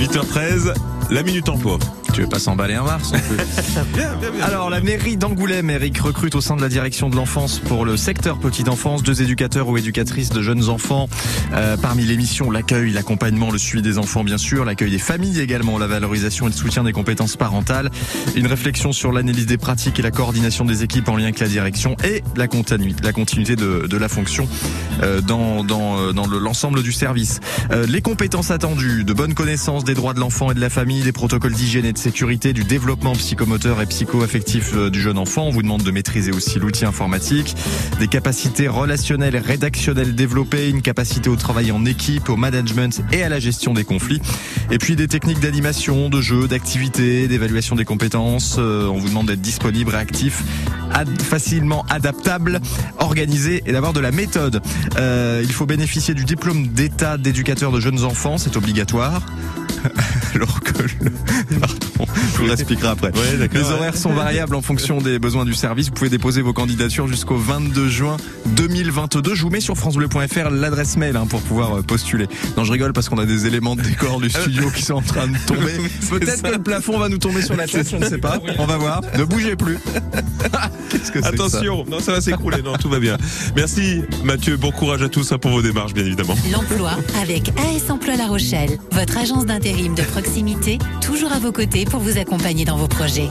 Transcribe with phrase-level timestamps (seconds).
[0.00, 0.72] 8h13,
[1.10, 1.78] la minute emploi.
[2.12, 3.12] Tu veux pas s'emballer un mars
[4.42, 7.96] Alors la mairie d'Angoulême, Eric, recrute au sein de la direction de l'enfance pour le
[7.96, 11.08] secteur petite enfance deux éducateurs ou éducatrices de jeunes enfants.
[11.52, 15.40] Euh, parmi les missions, l'accueil, l'accompagnement, le suivi des enfants bien sûr, l'accueil des familles
[15.40, 17.90] également, la valorisation et le soutien des compétences parentales,
[18.34, 21.48] une réflexion sur l'analyse des pratiques et la coordination des équipes en lien avec la
[21.48, 24.48] direction et la continuité, la continuité de, de la fonction
[25.02, 27.40] euh, dans, dans, euh, dans l'ensemble du service.
[27.70, 31.02] Euh, les compétences attendues, de bonnes connaissances des droits de l'enfant et de la famille,
[31.02, 35.48] des protocoles d'hygiène et de sécurité, du développement psychomoteur et psycho-affectif euh, du jeune enfant.
[35.48, 37.54] On vous demande de maîtriser aussi l'outil informatique,
[37.98, 43.22] des capacités relationnelles et rédactionnelles développées, une capacité au travail en équipe, au management et
[43.22, 44.22] à la gestion des conflits.
[44.70, 48.56] Et puis des techniques d'animation, de jeu, d'activité, d'évaluation des compétences.
[48.58, 50.42] Euh, on vous demande d'être disponible, réactif,
[51.22, 52.60] facilement adaptable,
[52.98, 54.62] organisé et d'avoir de la méthode.
[54.96, 59.20] Euh, il faut bénéficier du diplôme d'état d'éducateur de jeunes enfants, c'est obligatoire.
[60.34, 61.58] Alors que le...
[61.58, 63.08] Pardon, je vous l'expliquerai après.
[63.08, 63.48] Ouais.
[63.52, 65.88] Les horaires sont variables en fonction des besoins du service.
[65.88, 68.16] Vous pouvez déposer vos candidatures jusqu'au 22 juin
[68.54, 69.34] 2022.
[69.34, 72.26] Je vous mets sur francebleu.fr l'adresse mail hein, pour pouvoir euh, postuler.
[72.56, 75.02] Non, je rigole parce qu'on a des éléments de décor du studio qui sont en
[75.02, 75.72] train de tomber.
[76.10, 78.38] Peut-être que le plafond va nous tomber sur la tête, je ne sais pas.
[78.58, 79.00] On va voir.
[79.16, 79.78] Ne bougez plus.
[80.90, 83.16] Qu'est-ce que c'est que ça Attention, non, ça va s'écrouler, non, tout va bien.
[83.56, 86.34] Merci Mathieu, bon courage à tous hein, pour vos démarches, bien évidemment.
[86.52, 91.84] L'emploi avec AS Emploi La Rochelle, votre agence d'intérim de proximité, toujours à vos côtés
[91.84, 93.28] pour vous accompagner dans vos projets.